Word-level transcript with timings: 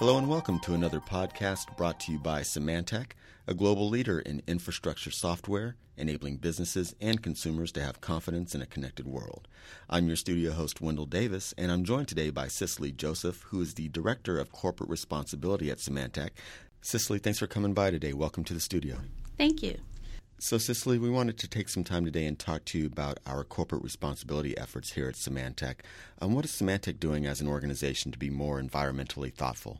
Hello 0.00 0.16
and 0.16 0.30
welcome 0.30 0.58
to 0.60 0.72
another 0.72 0.98
podcast 0.98 1.76
brought 1.76 2.00
to 2.00 2.12
you 2.12 2.18
by 2.18 2.40
Symantec, 2.40 3.12
a 3.46 3.52
global 3.52 3.86
leader 3.86 4.18
in 4.18 4.42
infrastructure 4.46 5.10
software, 5.10 5.76
enabling 5.98 6.38
businesses 6.38 6.94
and 7.02 7.22
consumers 7.22 7.70
to 7.72 7.82
have 7.82 8.00
confidence 8.00 8.54
in 8.54 8.62
a 8.62 8.66
connected 8.66 9.06
world. 9.06 9.46
I'm 9.90 10.06
your 10.06 10.16
studio 10.16 10.52
host, 10.52 10.80
Wendell 10.80 11.04
Davis, 11.04 11.52
and 11.58 11.70
I'm 11.70 11.84
joined 11.84 12.08
today 12.08 12.30
by 12.30 12.48
Cecily 12.48 12.92
Joseph, 12.92 13.42
who 13.48 13.60
is 13.60 13.74
the 13.74 13.88
Director 13.88 14.38
of 14.38 14.52
Corporate 14.52 14.88
Responsibility 14.88 15.70
at 15.70 15.80
Symantec. 15.80 16.30
Cecily, 16.80 17.18
thanks 17.18 17.38
for 17.38 17.46
coming 17.46 17.74
by 17.74 17.90
today. 17.90 18.14
Welcome 18.14 18.44
to 18.44 18.54
the 18.54 18.60
studio. 18.60 18.96
Thank 19.36 19.62
you. 19.62 19.76
So, 20.38 20.56
Cecily, 20.56 20.98
we 20.98 21.10
wanted 21.10 21.36
to 21.36 21.46
take 21.46 21.68
some 21.68 21.84
time 21.84 22.06
today 22.06 22.24
and 22.24 22.38
talk 22.38 22.64
to 22.64 22.78
you 22.78 22.86
about 22.86 23.18
our 23.26 23.44
corporate 23.44 23.82
responsibility 23.82 24.56
efforts 24.56 24.94
here 24.94 25.10
at 25.10 25.16
Symantec. 25.16 25.80
Um, 26.22 26.34
what 26.34 26.46
is 26.46 26.52
Symantec 26.52 26.98
doing 26.98 27.26
as 27.26 27.42
an 27.42 27.48
organization 27.48 28.10
to 28.12 28.18
be 28.18 28.30
more 28.30 28.58
environmentally 28.58 29.30
thoughtful? 29.30 29.78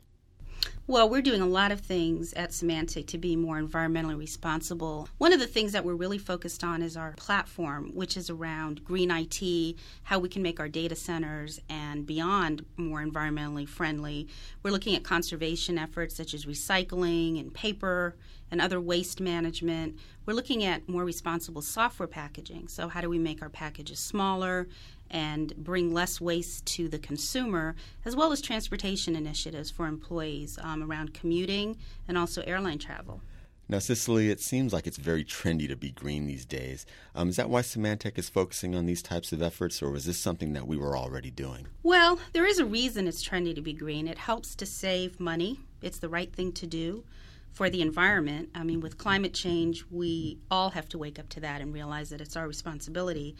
Well, 0.91 1.09
we're 1.09 1.21
doing 1.21 1.39
a 1.39 1.47
lot 1.47 1.71
of 1.71 1.79
things 1.79 2.33
at 2.33 2.49
Symantec 2.49 3.07
to 3.07 3.17
be 3.17 3.37
more 3.37 3.61
environmentally 3.61 4.17
responsible. 4.17 5.07
One 5.19 5.31
of 5.31 5.39
the 5.39 5.47
things 5.47 5.71
that 5.71 5.85
we're 5.85 5.95
really 5.95 6.17
focused 6.17 6.65
on 6.65 6.81
is 6.81 6.97
our 6.97 7.13
platform, 7.13 7.91
which 7.95 8.17
is 8.17 8.29
around 8.29 8.83
green 8.83 9.09
IT, 9.09 9.77
how 10.03 10.19
we 10.19 10.27
can 10.27 10.41
make 10.41 10.59
our 10.59 10.67
data 10.67 10.97
centers 10.97 11.61
and 11.69 12.05
beyond 12.05 12.65
more 12.75 13.01
environmentally 13.01 13.65
friendly. 13.65 14.27
We're 14.63 14.71
looking 14.71 14.93
at 14.97 15.05
conservation 15.05 15.77
efforts 15.77 16.13
such 16.13 16.33
as 16.33 16.45
recycling 16.45 17.39
and 17.39 17.53
paper 17.53 18.17
and 18.51 18.59
other 18.59 18.81
waste 18.81 19.21
management. 19.21 19.97
We're 20.25 20.33
looking 20.33 20.65
at 20.65 20.89
more 20.89 21.05
responsible 21.05 21.61
software 21.61 22.07
packaging. 22.07 22.67
So, 22.67 22.89
how 22.89 22.99
do 22.99 23.09
we 23.09 23.17
make 23.17 23.41
our 23.41 23.49
packages 23.49 23.99
smaller 23.99 24.67
and 25.11 25.55
bring 25.57 25.93
less 25.93 26.19
waste 26.19 26.65
to 26.65 26.87
the 26.87 26.97
consumer, 26.97 27.75
as 28.05 28.15
well 28.15 28.31
as 28.31 28.41
transportation 28.41 29.15
initiatives 29.15 29.69
for 29.69 29.85
employees 29.85 30.57
um, 30.63 30.81
around 30.81 31.13
commuting 31.13 31.77
and 32.07 32.17
also 32.17 32.41
airline 32.47 32.79
travel. 32.79 33.21
Now, 33.69 33.79
Cecily, 33.79 34.29
it 34.29 34.41
seems 34.41 34.73
like 34.73 34.85
it's 34.85 34.97
very 34.97 35.23
trendy 35.23 35.65
to 35.69 35.77
be 35.77 35.91
green 35.91 36.27
these 36.27 36.45
days. 36.45 36.85
Um, 37.15 37.29
is 37.29 37.37
that 37.37 37.49
why 37.49 37.61
Symantec 37.61 38.17
is 38.17 38.27
focusing 38.27 38.75
on 38.75 38.85
these 38.85 39.01
types 39.01 39.31
of 39.31 39.41
efforts, 39.41 39.81
or 39.81 39.91
was 39.91 40.03
this 40.03 40.17
something 40.17 40.51
that 40.53 40.67
we 40.67 40.75
were 40.75 40.97
already 40.97 41.31
doing? 41.31 41.67
Well, 41.81 42.19
there 42.33 42.45
is 42.45 42.59
a 42.59 42.65
reason 42.65 43.07
it's 43.07 43.23
trendy 43.23 43.55
to 43.55 43.61
be 43.61 43.71
green. 43.71 44.09
It 44.09 44.17
helps 44.17 44.55
to 44.55 44.65
save 44.65 45.21
money, 45.21 45.59
it's 45.81 45.99
the 45.99 46.09
right 46.09 46.33
thing 46.33 46.51
to 46.53 46.67
do 46.67 47.05
for 47.53 47.69
the 47.69 47.81
environment. 47.81 48.49
I 48.53 48.63
mean, 48.63 48.81
with 48.81 48.97
climate 48.97 49.33
change, 49.33 49.85
we 49.89 50.39
all 50.49 50.71
have 50.71 50.89
to 50.89 50.97
wake 50.97 51.17
up 51.17 51.29
to 51.29 51.39
that 51.39 51.61
and 51.61 51.73
realize 51.73 52.09
that 52.09 52.19
it's 52.19 52.35
our 52.35 52.47
responsibility. 52.47 53.35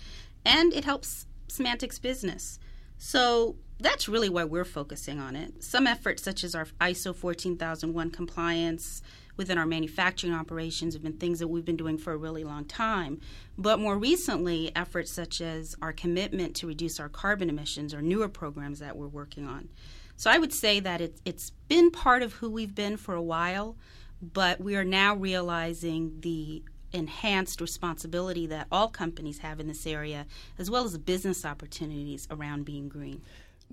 And 0.46 0.74
it 0.74 0.86
helps 0.86 1.28
Symantec's 1.52 2.00
business. 2.00 2.60
So 2.98 3.56
that's 3.80 4.08
really 4.08 4.30
why 4.30 4.44
we're 4.44 4.64
focusing 4.64 5.20
on 5.20 5.36
it. 5.36 5.64
Some 5.64 5.88
efforts, 5.88 6.24
such 6.24 6.44
as 6.44 6.54
our 6.54 6.66
ISO 6.80 7.16
14001 7.16 8.12
compliance 8.12 9.02
within 9.38 9.58
our 9.58 9.66
manufacturing 9.66 10.34
operations, 10.34 10.94
have 10.94 11.02
been 11.02 11.18
things 11.18 11.40
that 11.40 11.48
we've 11.48 11.66
been 11.66 11.78
doing 11.78 11.98
for 11.98 12.14
a 12.14 12.18
really 12.18 12.44
long 12.44 12.66
time. 12.66 13.20
But 13.58 13.80
more 13.80 13.98
recently, 13.98 14.72
efforts 14.76 15.12
such 15.12 15.42
as 15.42 15.76
our 15.82 15.94
commitment 15.94 16.56
to 16.58 16.68
reduce 16.68 17.00
our 17.00 17.10
carbon 17.10 17.50
emissions 17.50 17.94
are 17.94 18.04
newer 18.04 18.30
programs 18.30 18.80
that 18.80 18.96
we're 18.96 19.08
working 19.08 19.48
on. 19.48 19.70
So 20.16 20.30
I 20.30 20.38
would 20.38 20.54
say 20.54 20.80
that 20.80 21.02
it, 21.02 21.20
it's 21.26 21.50
been 21.68 21.90
part 21.90 22.22
of 22.22 22.34
who 22.34 22.52
we've 22.52 22.76
been 22.76 22.98
for 22.98 23.16
a 23.16 23.22
while, 23.22 23.76
but 24.22 24.62
we 24.62 24.76
are 24.76 24.84
now 24.84 25.16
realizing 25.16 26.18
the 26.20 26.64
enhanced 26.94 27.62
responsibility 27.62 28.46
that 28.48 28.68
all 28.72 28.90
companies 28.90 29.40
have 29.40 29.60
in 29.60 29.68
this 29.68 29.86
area, 29.86 30.26
as 30.58 30.70
well 30.70 30.86
as 30.86 30.98
business 30.98 31.46
opportunities 31.46 32.28
around 32.32 32.66
being 32.66 32.90
green. 32.90 33.22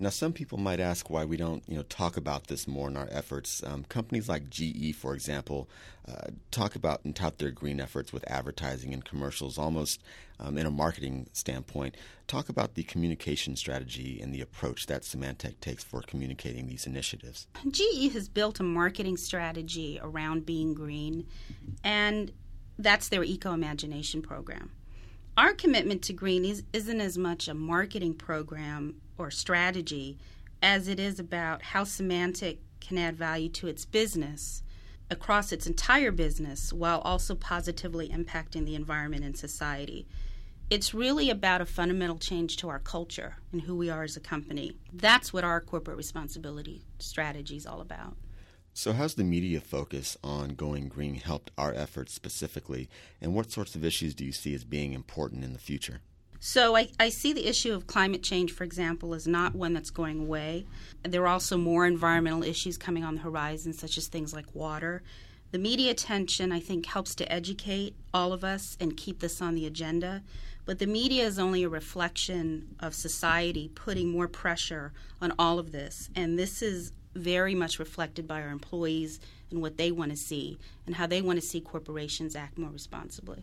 Now, 0.00 0.10
some 0.10 0.32
people 0.32 0.58
might 0.58 0.78
ask 0.78 1.10
why 1.10 1.24
we 1.24 1.36
don't, 1.36 1.64
you 1.66 1.76
know, 1.76 1.82
talk 1.82 2.16
about 2.16 2.46
this 2.46 2.68
more 2.68 2.88
in 2.88 2.96
our 2.96 3.08
efforts. 3.10 3.64
Um, 3.64 3.82
companies 3.84 4.28
like 4.28 4.48
GE, 4.48 4.94
for 4.94 5.12
example, 5.12 5.68
uh, 6.06 6.28
talk 6.52 6.76
about 6.76 7.04
and 7.04 7.16
tout 7.16 7.38
their 7.38 7.50
green 7.50 7.80
efforts 7.80 8.12
with 8.12 8.24
advertising 8.30 8.94
and 8.94 9.04
commercials, 9.04 9.58
almost 9.58 10.00
um, 10.38 10.56
in 10.56 10.66
a 10.66 10.70
marketing 10.70 11.28
standpoint. 11.32 11.96
Talk 12.28 12.48
about 12.48 12.74
the 12.74 12.84
communication 12.84 13.56
strategy 13.56 14.20
and 14.22 14.32
the 14.32 14.40
approach 14.40 14.86
that 14.86 15.02
Symantec 15.02 15.58
takes 15.60 15.82
for 15.82 16.00
communicating 16.02 16.68
these 16.68 16.86
initiatives. 16.86 17.48
GE 17.68 18.12
has 18.12 18.28
built 18.28 18.60
a 18.60 18.62
marketing 18.62 19.16
strategy 19.16 19.98
around 20.00 20.46
being 20.46 20.74
green, 20.74 21.26
and 21.82 22.30
that's 22.78 23.08
their 23.08 23.24
ecomagination 23.24 24.22
program. 24.22 24.70
Our 25.36 25.52
commitment 25.52 26.02
to 26.02 26.12
green 26.12 26.44
is, 26.44 26.64
isn't 26.72 27.00
as 27.00 27.16
much 27.16 27.48
a 27.48 27.54
marketing 27.54 28.14
program 28.14 28.96
or 29.16 29.30
strategy 29.30 30.18
as 30.62 30.88
it 30.88 30.98
is 30.98 31.18
about 31.18 31.62
how 31.62 31.84
Symantec 31.84 32.58
can 32.80 32.98
add 32.98 33.16
value 33.16 33.48
to 33.50 33.66
its 33.68 33.84
business 33.84 34.62
across 35.10 35.52
its 35.52 35.66
entire 35.66 36.10
business 36.10 36.72
while 36.72 37.00
also 37.00 37.34
positively 37.34 38.08
impacting 38.08 38.64
the 38.64 38.74
environment 38.74 39.24
and 39.24 39.36
society. 39.36 40.06
It's 40.70 40.92
really 40.92 41.30
about 41.30 41.62
a 41.62 41.66
fundamental 41.66 42.18
change 42.18 42.58
to 42.58 42.68
our 42.68 42.78
culture 42.78 43.36
and 43.52 43.62
who 43.62 43.74
we 43.74 43.88
are 43.88 44.02
as 44.02 44.16
a 44.16 44.20
company. 44.20 44.76
That's 44.92 45.32
what 45.32 45.44
our 45.44 45.60
corporate 45.60 45.96
responsibility 45.96 46.84
strategy 46.98 47.56
is 47.56 47.66
all 47.66 47.80
about. 47.80 48.16
So, 48.74 48.92
how's 48.92 49.14
the 49.14 49.24
media 49.24 49.60
focus 49.60 50.16
on 50.22 50.50
going 50.50 50.88
green 50.88 51.16
helped 51.16 51.50
our 51.58 51.74
efforts 51.74 52.14
specifically, 52.14 52.88
and 53.20 53.34
what 53.34 53.50
sorts 53.50 53.74
of 53.74 53.84
issues 53.84 54.14
do 54.14 54.24
you 54.24 54.32
see 54.32 54.54
as 54.54 54.64
being 54.64 54.92
important 54.92 55.42
in 55.42 55.52
the 55.52 55.58
future? 55.58 56.00
So, 56.38 56.76
I, 56.76 56.88
I 57.00 57.08
see 57.08 57.32
the 57.32 57.48
issue 57.48 57.74
of 57.74 57.88
climate 57.88 58.22
change, 58.22 58.52
for 58.52 58.62
example, 58.62 59.14
as 59.14 59.26
not 59.26 59.56
one 59.56 59.72
that's 59.72 59.90
going 59.90 60.20
away. 60.20 60.66
There 61.02 61.22
are 61.22 61.28
also 61.28 61.56
more 61.56 61.86
environmental 61.86 62.44
issues 62.44 62.78
coming 62.78 63.02
on 63.02 63.16
the 63.16 63.22
horizon, 63.22 63.72
such 63.72 63.98
as 63.98 64.06
things 64.06 64.32
like 64.32 64.54
water. 64.54 65.02
The 65.50 65.58
media 65.58 65.90
attention, 65.90 66.52
I 66.52 66.60
think, 66.60 66.86
helps 66.86 67.14
to 67.16 67.32
educate 67.32 67.96
all 68.12 68.32
of 68.32 68.44
us 68.44 68.76
and 68.80 68.96
keep 68.96 69.20
this 69.20 69.40
on 69.40 69.54
the 69.54 69.66
agenda. 69.66 70.22
But 70.66 70.78
the 70.78 70.86
media 70.86 71.24
is 71.24 71.38
only 71.38 71.62
a 71.62 71.68
reflection 71.70 72.76
of 72.78 72.94
society 72.94 73.70
putting 73.74 74.10
more 74.10 74.28
pressure 74.28 74.92
on 75.22 75.32
all 75.38 75.58
of 75.58 75.72
this. 75.72 76.10
And 76.14 76.38
this 76.38 76.60
is 76.60 76.92
very 77.18 77.54
much 77.54 77.78
reflected 77.78 78.26
by 78.26 78.42
our 78.42 78.50
employees 78.50 79.20
and 79.50 79.60
what 79.60 79.76
they 79.76 79.90
want 79.90 80.10
to 80.10 80.16
see 80.16 80.58
and 80.86 80.94
how 80.94 81.06
they 81.06 81.20
want 81.20 81.40
to 81.40 81.46
see 81.46 81.60
corporations 81.60 82.36
act 82.36 82.58
more 82.58 82.70
responsibly. 82.70 83.42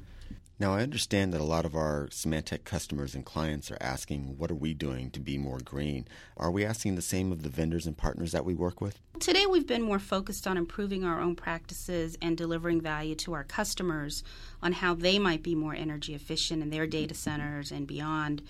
Now, 0.57 0.73
I 0.73 0.83
understand 0.83 1.33
that 1.33 1.41
a 1.41 1.45
lot 1.45 1.65
of 1.65 1.75
our 1.75 2.07
Symantec 2.07 2.63
customers 2.63 3.13
and 3.13 3.25
clients 3.25 3.69
are 3.71 3.77
asking, 3.81 4.37
what 4.37 4.49
are 4.49 4.55
we 4.55 4.73
doing 4.73 5.11
to 5.11 5.19
be 5.19 5.37
more 5.37 5.59
green? 5.59 6.07
Are 6.37 6.49
we 6.49 6.63
asking 6.63 6.95
the 6.95 7.01
same 7.01 7.33
of 7.33 7.43
the 7.43 7.49
vendors 7.49 7.85
and 7.85 7.97
partners 7.97 8.31
that 8.31 8.45
we 8.45 8.55
work 8.55 8.79
with? 8.79 8.97
Today, 9.19 9.45
we've 9.45 9.67
been 9.67 9.81
more 9.81 9.99
focused 9.99 10.47
on 10.47 10.55
improving 10.55 11.03
our 11.03 11.19
own 11.19 11.35
practices 11.35 12.17
and 12.21 12.37
delivering 12.37 12.79
value 12.79 13.15
to 13.15 13.33
our 13.33 13.43
customers 13.43 14.23
on 14.63 14.71
how 14.71 14.93
they 14.93 15.19
might 15.19 15.43
be 15.43 15.55
more 15.55 15.75
energy 15.75 16.15
efficient 16.15 16.63
in 16.63 16.69
their 16.69 16.87
data 16.87 17.15
centers 17.15 17.69
and 17.69 17.85
beyond. 17.85 18.41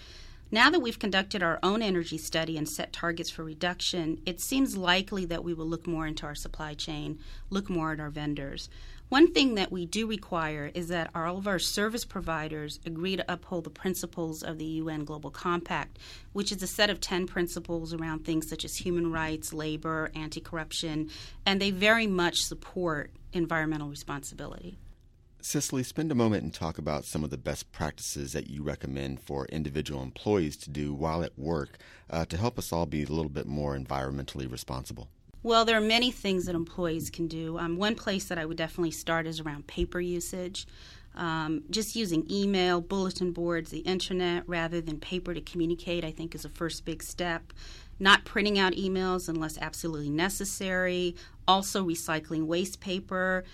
Now 0.51 0.69
that 0.69 0.79
we've 0.79 0.99
conducted 0.99 1.41
our 1.41 1.59
own 1.63 1.81
energy 1.81 2.19
study 2.19 2.55
and 2.55 2.69
set 2.69 2.93
targets 2.93 3.31
for 3.31 3.43
reduction, 3.43 4.21
it 4.27 4.39
seems 4.39 4.77
likely 4.77 5.25
that 5.25 5.43
we 5.43 5.55
will 5.55 5.65
look 5.65 5.87
more 5.87 6.05
into 6.05 6.25
our 6.25 6.35
supply 6.35 6.75
chain, 6.75 7.19
look 7.49 7.67
more 7.67 7.93
at 7.93 7.99
our 7.99 8.11
vendors. 8.11 8.69
One 9.09 9.33
thing 9.33 9.55
that 9.55 9.71
we 9.71 9.85
do 9.87 10.05
require 10.05 10.71
is 10.73 10.87
that 10.89 11.09
all 11.15 11.37
of 11.37 11.47
our 11.47 11.59
service 11.59 12.05
providers 12.05 12.79
agree 12.85 13.15
to 13.15 13.31
uphold 13.31 13.63
the 13.63 13.69
principles 13.71 14.43
of 14.43 14.59
the 14.59 14.65
UN 14.65 15.03
Global 15.03 15.31
Compact, 15.31 15.97
which 16.33 16.51
is 16.51 16.61
a 16.61 16.67
set 16.67 16.91
of 16.91 17.01
10 17.01 17.25
principles 17.25 17.93
around 17.93 18.23
things 18.23 18.47
such 18.47 18.63
as 18.63 18.77
human 18.77 19.11
rights, 19.11 19.51
labor, 19.51 20.11
anti 20.15 20.41
corruption, 20.41 21.09
and 21.45 21.59
they 21.59 21.71
very 21.71 22.07
much 22.07 22.43
support 22.43 23.11
environmental 23.33 23.89
responsibility. 23.89 24.77
Cecily, 25.47 25.83
spend 25.83 26.11
a 26.11 26.15
moment 26.15 26.41
and 26.41 26.51
talk 26.51 26.79
about 26.79 27.05
some 27.05 27.23
of 27.23 27.29
the 27.29 27.37
best 27.37 27.71
practices 27.71 28.33
that 28.33 28.49
you 28.49 28.63
recommend 28.63 29.21
for 29.21 29.45
individual 29.45 30.01
employees 30.01 30.57
to 30.57 30.71
do 30.71 30.91
while 30.91 31.21
at 31.21 31.37
work 31.37 31.77
uh, 32.09 32.25
to 32.25 32.35
help 32.35 32.57
us 32.57 32.73
all 32.73 32.87
be 32.87 33.03
a 33.03 33.05
little 33.05 33.29
bit 33.29 33.45
more 33.45 33.77
environmentally 33.77 34.51
responsible. 34.51 35.07
Well, 35.43 35.63
there 35.63 35.77
are 35.77 35.81
many 35.81 36.09
things 36.09 36.45
that 36.45 36.55
employees 36.55 37.11
can 37.11 37.27
do. 37.27 37.59
Um, 37.59 37.77
one 37.77 37.93
place 37.93 38.25
that 38.25 38.39
I 38.39 38.45
would 38.47 38.57
definitely 38.57 38.89
start 38.89 39.27
is 39.27 39.39
around 39.39 39.67
paper 39.67 39.99
usage. 39.99 40.65
Um, 41.13 41.61
just 41.69 41.95
using 41.95 42.25
email, 42.29 42.81
bulletin 42.81 43.31
boards, 43.31 43.69
the 43.69 43.81
internet 43.81 44.49
rather 44.49 44.81
than 44.81 44.99
paper 44.99 45.35
to 45.35 45.41
communicate, 45.41 46.03
I 46.03 46.09
think, 46.09 46.33
is 46.33 46.45
a 46.45 46.49
first 46.49 46.85
big 46.85 47.03
step. 47.03 47.53
Not 47.99 48.25
printing 48.25 48.57
out 48.57 48.73
emails 48.73 49.29
unless 49.29 49.59
absolutely 49.59 50.09
necessary. 50.09 51.15
Also, 51.47 51.85
recycling 51.85 52.47
waste 52.47 52.79
paper 52.79 53.45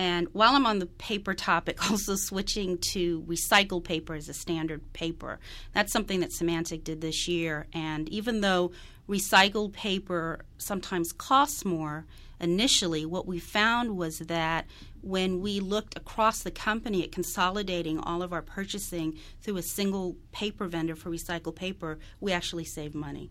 and 0.00 0.28
while 0.32 0.56
I'm 0.56 0.64
on 0.64 0.78
the 0.78 0.86
paper 0.86 1.34
topic, 1.34 1.90
also 1.90 2.16
switching 2.16 2.78
to 2.78 3.20
recycled 3.24 3.84
paper 3.84 4.14
as 4.14 4.30
a 4.30 4.32
standard 4.32 4.94
paper. 4.94 5.38
That's 5.74 5.92
something 5.92 6.20
that 6.20 6.30
Symantec 6.30 6.84
did 6.84 7.02
this 7.02 7.28
year. 7.28 7.66
And 7.74 8.08
even 8.08 8.40
though 8.40 8.72
recycled 9.06 9.74
paper 9.74 10.46
sometimes 10.56 11.12
costs 11.12 11.66
more, 11.66 12.06
initially, 12.40 13.04
what 13.04 13.26
we 13.26 13.38
found 13.38 13.98
was 13.98 14.20
that 14.20 14.66
when 15.02 15.42
we 15.42 15.60
looked 15.60 15.98
across 15.98 16.44
the 16.44 16.50
company 16.50 17.02
at 17.02 17.12
consolidating 17.12 17.98
all 17.98 18.22
of 18.22 18.32
our 18.32 18.40
purchasing 18.40 19.18
through 19.42 19.58
a 19.58 19.62
single 19.62 20.16
paper 20.32 20.66
vendor 20.66 20.96
for 20.96 21.10
recycled 21.10 21.56
paper, 21.56 21.98
we 22.20 22.32
actually 22.32 22.64
saved 22.64 22.94
money. 22.94 23.30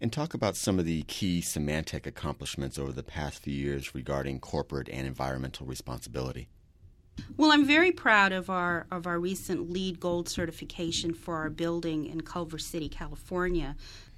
And 0.00 0.10
talk 0.10 0.32
about 0.32 0.56
some 0.56 0.78
of 0.78 0.86
the 0.86 1.02
key 1.02 1.42
Symantec 1.42 2.06
accomplishments 2.06 2.78
over 2.78 2.90
the 2.90 3.02
past 3.02 3.42
few 3.42 3.52
years 3.52 3.94
regarding 3.94 4.40
corporate 4.40 4.88
and 4.88 5.06
environmental 5.06 5.66
responsibility. 5.66 6.48
Well, 7.36 7.52
I'm 7.52 7.66
very 7.66 7.92
proud 7.92 8.32
of 8.32 8.48
our 8.48 8.86
of 8.90 9.06
our 9.06 9.18
recent 9.18 9.70
LEED 9.70 10.00
Gold 10.00 10.26
certification 10.28 11.12
for 11.12 11.36
our 11.36 11.50
building 11.50 12.06
in 12.06 12.22
Culver 12.22 12.58
City, 12.58 12.88
California. 12.88 13.76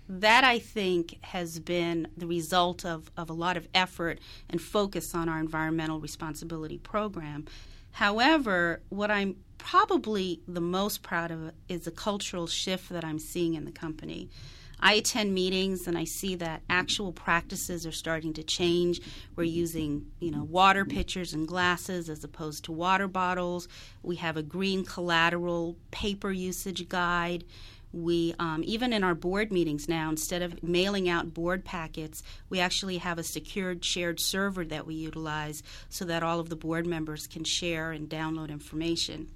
That 0.08 0.44
I 0.44 0.60
think 0.60 1.18
has 1.22 1.58
been 1.58 2.06
the 2.16 2.26
result 2.26 2.84
of, 2.84 3.10
of 3.16 3.30
a 3.30 3.32
lot 3.32 3.56
of 3.56 3.66
effort 3.74 4.20
and 4.50 4.60
focus 4.60 5.14
on 5.14 5.28
our 5.28 5.40
environmental 5.40 6.00
responsibility 6.00 6.78
program. 6.78 7.46
However, 7.92 8.82
what 8.88 9.10
I'm 9.10 9.36
probably 9.58 10.40
the 10.46 10.60
most 10.60 11.02
proud 11.02 11.30
of 11.30 11.52
is 11.68 11.82
the 11.82 11.90
cultural 11.90 12.46
shift 12.46 12.88
that 12.90 13.04
I'm 13.04 13.18
seeing 13.18 13.54
in 13.54 13.64
the 13.64 13.72
company. 13.72 14.28
I 14.82 14.94
attend 14.94 15.32
meetings 15.32 15.86
and 15.86 15.96
I 15.96 16.02
see 16.02 16.34
that 16.34 16.62
actual 16.68 17.12
practices 17.12 17.86
are 17.86 17.92
starting 17.92 18.32
to 18.34 18.42
change. 18.42 19.00
We're 19.36 19.44
using, 19.44 20.06
you 20.18 20.32
know, 20.32 20.42
water 20.42 20.84
pitchers 20.84 21.32
and 21.32 21.46
glasses 21.46 22.10
as 22.10 22.24
opposed 22.24 22.64
to 22.64 22.72
water 22.72 23.06
bottles. 23.06 23.68
We 24.02 24.16
have 24.16 24.36
a 24.36 24.42
green 24.42 24.84
collateral 24.84 25.76
paper 25.92 26.32
usage 26.32 26.88
guide. 26.88 27.44
We 27.92 28.34
um, 28.40 28.62
even 28.66 28.92
in 28.92 29.04
our 29.04 29.14
board 29.14 29.52
meetings 29.52 29.88
now, 29.88 30.08
instead 30.10 30.42
of 30.42 30.62
mailing 30.64 31.08
out 31.08 31.32
board 31.32 31.64
packets, 31.64 32.22
we 32.48 32.58
actually 32.58 32.98
have 32.98 33.18
a 33.18 33.22
secured 33.22 33.84
shared 33.84 34.18
server 34.18 34.64
that 34.64 34.86
we 34.86 34.94
utilize 34.94 35.62
so 35.90 36.04
that 36.06 36.24
all 36.24 36.40
of 36.40 36.48
the 36.48 36.56
board 36.56 36.86
members 36.86 37.28
can 37.28 37.44
share 37.44 37.92
and 37.92 38.08
download 38.08 38.48
information. 38.48 39.30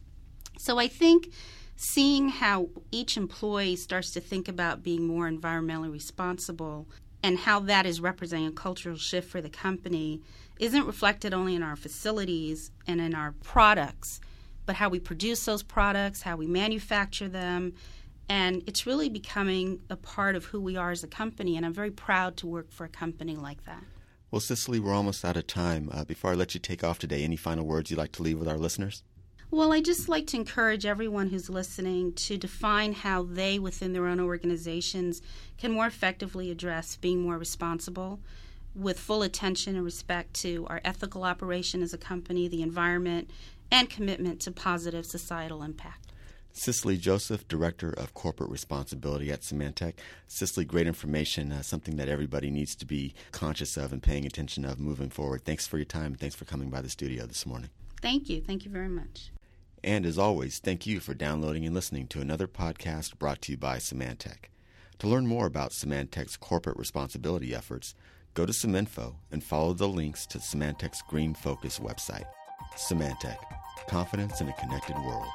So 0.58 0.78
I 0.78 0.88
think 0.88 1.30
seeing 1.76 2.30
how 2.30 2.70
each 2.90 3.16
employee 3.16 3.76
starts 3.76 4.10
to 4.12 4.20
think 4.20 4.48
about 4.48 4.82
being 4.82 5.06
more 5.06 5.30
environmentally 5.30 5.92
responsible 5.92 6.86
and 7.22 7.38
how 7.38 7.60
that 7.60 7.86
is 7.86 8.00
representing 8.00 8.46
a 8.46 8.52
cultural 8.52 8.96
shift 8.96 9.28
for 9.28 9.40
the 9.40 9.50
company 9.50 10.20
isn't 10.58 10.86
reflected 10.86 11.34
only 11.34 11.54
in 11.54 11.62
our 11.62 11.76
facilities 11.76 12.70
and 12.86 13.00
in 13.00 13.14
our 13.14 13.32
products, 13.42 14.20
but 14.64 14.76
how 14.76 14.88
we 14.88 14.98
produce 14.98 15.44
those 15.44 15.62
products, 15.62 16.22
how 16.22 16.36
we 16.36 16.46
manufacture 16.46 17.28
them. 17.28 17.74
And 18.28 18.62
it's 18.66 18.86
really 18.86 19.08
becoming 19.08 19.80
a 19.90 19.96
part 19.96 20.34
of 20.34 20.46
who 20.46 20.60
we 20.60 20.76
are 20.76 20.90
as 20.90 21.04
a 21.04 21.08
company. 21.08 21.56
And 21.56 21.66
I'm 21.66 21.74
very 21.74 21.90
proud 21.90 22.36
to 22.38 22.46
work 22.46 22.70
for 22.70 22.84
a 22.84 22.88
company 22.88 23.36
like 23.36 23.64
that. 23.64 23.82
Well, 24.30 24.40
Cecily, 24.40 24.80
we're 24.80 24.94
almost 24.94 25.24
out 25.24 25.36
of 25.36 25.46
time. 25.46 25.88
Uh, 25.92 26.04
before 26.04 26.32
I 26.32 26.34
let 26.34 26.54
you 26.54 26.60
take 26.60 26.82
off 26.82 26.98
today, 26.98 27.22
any 27.22 27.36
final 27.36 27.64
words 27.64 27.90
you'd 27.90 27.98
like 27.98 28.12
to 28.12 28.22
leave 28.22 28.38
with 28.38 28.48
our 28.48 28.58
listeners? 28.58 29.02
Well, 29.50 29.72
I 29.72 29.80
just 29.80 30.08
like 30.08 30.26
to 30.28 30.36
encourage 30.36 30.84
everyone 30.84 31.28
who's 31.28 31.48
listening 31.48 32.12
to 32.14 32.36
define 32.36 32.92
how 32.92 33.22
they, 33.22 33.58
within 33.58 33.92
their 33.92 34.06
own 34.06 34.20
organizations, 34.20 35.22
can 35.56 35.70
more 35.70 35.86
effectively 35.86 36.50
address 36.50 36.96
being 36.96 37.22
more 37.22 37.38
responsible 37.38 38.20
with 38.74 38.98
full 38.98 39.22
attention 39.22 39.76
and 39.76 39.84
respect 39.84 40.34
to 40.34 40.66
our 40.68 40.80
ethical 40.84 41.22
operation 41.22 41.82
as 41.82 41.94
a 41.94 41.98
company, 41.98 42.48
the 42.48 42.60
environment, 42.60 43.30
and 43.70 43.88
commitment 43.88 44.40
to 44.40 44.50
positive 44.50 45.06
societal 45.06 45.62
impact. 45.62 46.12
Cecily 46.52 46.96
Joseph, 46.96 47.46
Director 47.48 47.90
of 47.90 48.14
Corporate 48.14 48.50
Responsibility 48.50 49.30
at 49.30 49.42
Symantec. 49.42 49.94
Cecily, 50.26 50.64
great 50.64 50.86
information, 50.86 51.52
uh, 51.52 51.62
something 51.62 51.96
that 51.96 52.08
everybody 52.08 52.50
needs 52.50 52.74
to 52.76 52.86
be 52.86 53.14
conscious 53.30 53.76
of 53.76 53.92
and 53.92 54.02
paying 54.02 54.24
attention 54.24 54.64
of 54.64 54.80
moving 54.80 55.10
forward. 55.10 55.44
Thanks 55.44 55.66
for 55.66 55.76
your 55.76 55.84
time. 55.84 56.14
Thanks 56.14 56.34
for 56.34 56.46
coming 56.46 56.70
by 56.70 56.80
the 56.80 56.88
studio 56.88 57.26
this 57.26 57.44
morning. 57.46 57.70
Thank 58.00 58.28
you. 58.28 58.40
Thank 58.40 58.64
you 58.64 58.70
very 58.70 58.88
much. 58.88 59.30
And 59.86 60.04
as 60.04 60.18
always, 60.18 60.58
thank 60.58 60.84
you 60.84 60.98
for 60.98 61.14
downloading 61.14 61.64
and 61.64 61.72
listening 61.72 62.08
to 62.08 62.20
another 62.20 62.48
podcast 62.48 63.20
brought 63.20 63.40
to 63.42 63.52
you 63.52 63.56
by 63.56 63.76
Symantec. 63.76 64.50
To 64.98 65.06
learn 65.06 65.28
more 65.28 65.46
about 65.46 65.70
Symantec's 65.70 66.36
corporate 66.36 66.76
responsibility 66.76 67.54
efforts, 67.54 67.94
go 68.34 68.44
to 68.44 68.52
Syminfo 68.52 69.14
and 69.30 69.44
follow 69.44 69.74
the 69.74 69.86
links 69.86 70.26
to 70.26 70.38
Symantec's 70.38 71.02
Green 71.08 71.34
Focus 71.34 71.78
website. 71.78 72.26
Symantec, 72.76 73.36
confidence 73.88 74.40
in 74.40 74.48
a 74.48 74.52
connected 74.54 74.96
world. 74.96 75.30